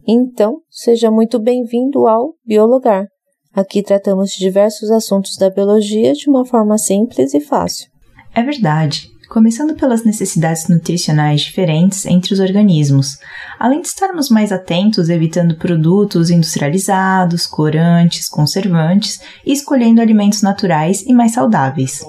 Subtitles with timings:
[0.07, 3.07] Então, seja muito bem-vindo ao Biologar.
[3.55, 7.89] Aqui tratamos de diversos assuntos da biologia de uma forma simples e fácil.
[8.35, 9.09] É verdade.
[9.31, 13.19] Começando pelas necessidades nutricionais diferentes entre os organismos,
[13.59, 21.13] além de estarmos mais atentos evitando produtos industrializados, corantes, conservantes e escolhendo alimentos naturais e
[21.13, 22.05] mais saudáveis.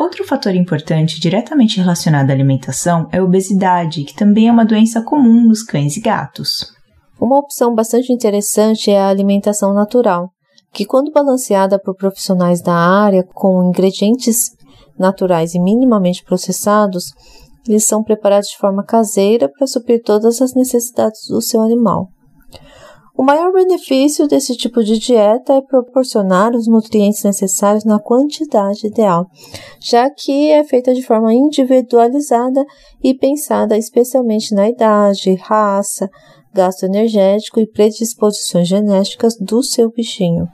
[0.00, 5.02] Outro fator importante diretamente relacionado à alimentação é a obesidade, que também é uma doença
[5.02, 6.72] comum nos cães e gatos.
[7.20, 10.30] Uma opção bastante interessante é a alimentação natural,
[10.72, 14.56] que, quando balanceada por profissionais da área com ingredientes
[14.98, 17.12] naturais e minimamente processados,
[17.68, 22.08] eles são preparados de forma caseira para suprir todas as necessidades do seu animal.
[23.20, 29.26] O maior benefício desse tipo de dieta é proporcionar os nutrientes necessários na quantidade ideal,
[29.78, 32.64] já que é feita de forma individualizada
[33.04, 36.08] e pensada especialmente na idade, raça,
[36.54, 40.48] gasto energético e predisposições genéticas do seu bichinho.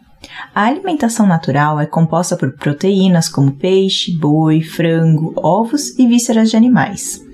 [0.53, 6.57] A alimentação natural é composta por proteínas como peixe, boi, frango, ovos e vísceras de
[6.57, 7.25] animais.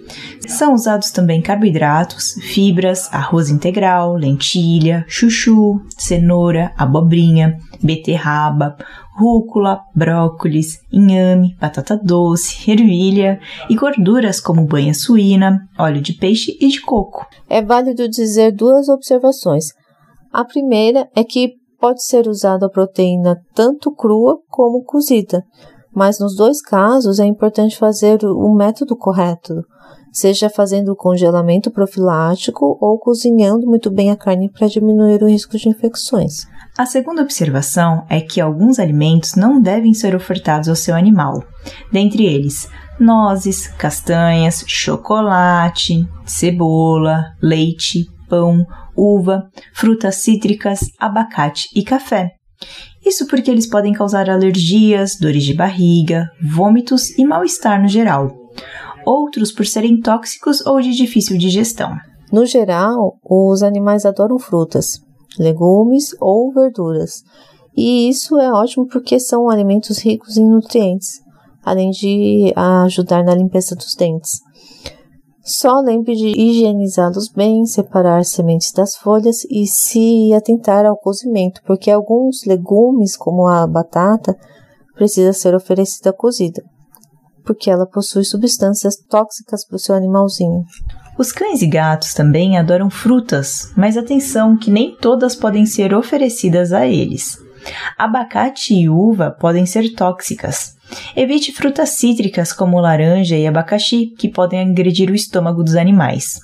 [0.47, 8.77] São usados também carboidratos, fibras, arroz integral, lentilha, chuchu, cenoura, abobrinha, beterraba,
[9.17, 16.69] rúcula, brócolis, inhame, batata doce, ervilha e gorduras como banha suína, óleo de peixe e
[16.69, 17.27] de coco.
[17.49, 19.67] É válido dizer duas observações.
[20.33, 25.45] A primeira é que pode ser usada a proteína tanto crua como cozida,
[25.95, 29.63] mas nos dois casos é importante fazer o método correto
[30.13, 35.69] seja fazendo congelamento profilático ou cozinhando muito bem a carne para diminuir o risco de
[35.69, 36.47] infecções.
[36.77, 41.43] A segunda observação é que alguns alimentos não devem ser ofertados ao seu animal,
[41.91, 42.69] dentre eles
[43.01, 48.65] nozes, castanhas, chocolate, cebola, leite, pão,
[48.97, 52.31] uva, frutas cítricas, abacate e café.
[53.05, 58.43] Isso porque eles podem causar alergias, dores de barriga, vômitos e mal-estar no geral
[59.05, 61.97] outros por serem tóxicos ou de difícil digestão.
[62.33, 65.01] No geral, os animais adoram frutas,
[65.39, 67.23] legumes ou verduras,
[67.77, 71.21] e isso é ótimo porque são alimentos ricos em nutrientes,
[71.63, 74.41] além de ajudar na limpeza dos dentes.
[75.45, 81.91] Só lembre de higienizá-los bem, separar sementes das folhas e se atentar ao cozimento, porque
[81.91, 84.37] alguns legumes, como a batata,
[84.95, 86.63] precisa ser oferecida cozida
[87.45, 90.65] porque ela possui substâncias tóxicas para o seu animalzinho.
[91.19, 96.73] Os cães e gatos também adoram frutas, mas atenção que nem todas podem ser oferecidas
[96.73, 97.39] a eles.
[97.99, 100.77] Abacate e uva podem ser tóxicas.
[101.17, 106.41] Evite frutas cítricas como laranja e abacaxi, que podem agredir o estômago dos animais.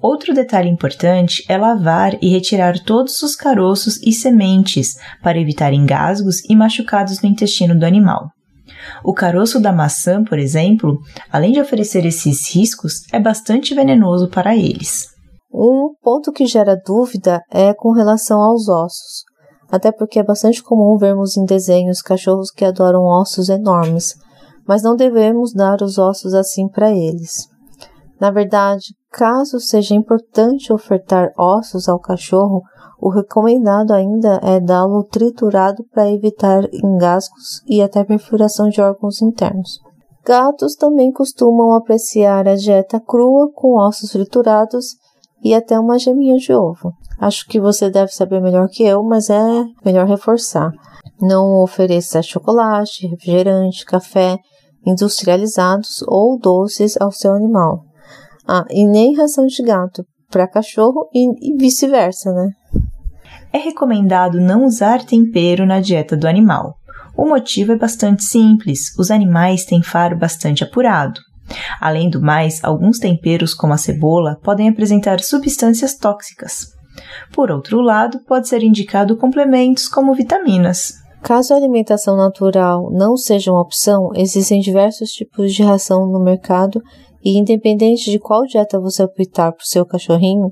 [0.00, 6.42] Outro detalhe importante é lavar e retirar todos os caroços e sementes para evitar engasgos
[6.48, 8.30] e machucados no intestino do animal.
[9.04, 10.98] O caroço da maçã, por exemplo,
[11.30, 15.08] além de oferecer esses riscos, é bastante venenoso para eles.
[15.52, 19.24] Um ponto que gera dúvida é com relação aos ossos,
[19.70, 24.14] até porque é bastante comum vermos em desenhos cachorros que adoram ossos enormes,
[24.66, 27.48] mas não devemos dar os ossos assim para eles.
[28.20, 32.62] Na verdade, caso seja importante ofertar ossos ao cachorro,
[33.00, 39.80] o recomendado ainda é dá-lo triturado para evitar engasgos e até perfuração de órgãos internos.
[40.24, 44.96] Gatos também costumam apreciar a dieta crua com ossos triturados
[45.42, 46.92] e até uma geminha de ovo.
[47.18, 50.70] Acho que você deve saber melhor que eu, mas é melhor reforçar.
[51.20, 54.38] Não ofereça chocolate, refrigerante, café
[54.86, 57.89] industrializados ou doces ao seu animal.
[58.52, 62.50] Ah, e nem ração de gato para cachorro e, e vice-versa, né?
[63.52, 66.74] é recomendado não usar tempero na dieta do animal.
[67.16, 71.20] O motivo é bastante simples: os animais têm faro bastante apurado.
[71.80, 76.68] Além do mais, alguns temperos, como a cebola, podem apresentar substâncias tóxicas.
[77.32, 80.94] Por outro lado, pode ser indicado complementos como vitaminas.
[81.22, 86.80] Caso a alimentação natural não seja uma opção, existem diversos tipos de ração no mercado
[87.22, 90.50] E independente de qual dieta você optar para o seu cachorrinho,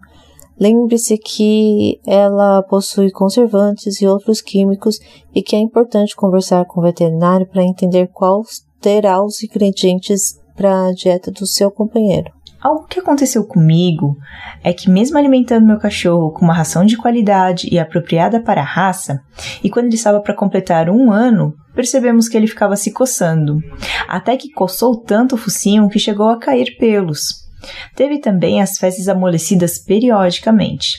[0.58, 4.98] lembre-se que ela possui conservantes e outros químicos
[5.34, 8.42] e que é importante conversar com o veterinário para entender qual
[8.80, 12.37] terá os ingredientes para a dieta do seu companheiro.
[12.60, 14.16] Algo que aconteceu comigo
[14.64, 18.64] é que, mesmo alimentando meu cachorro com uma ração de qualidade e apropriada para a
[18.64, 19.20] raça,
[19.62, 23.60] e quando ele estava para completar um ano, percebemos que ele ficava se coçando,
[24.08, 27.46] até que coçou tanto o focinho que chegou a cair pelos.
[27.94, 30.98] Teve também as fezes amolecidas periodicamente.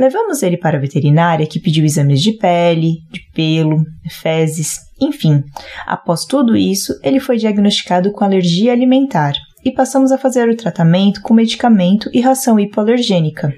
[0.00, 5.44] Levamos ele para a veterinária que pediu exames de pele, de pelo, fezes, enfim.
[5.86, 9.34] Após tudo isso, ele foi diagnosticado com alergia alimentar
[9.66, 13.52] e passamos a fazer o tratamento com medicamento e ração hipoalergênica,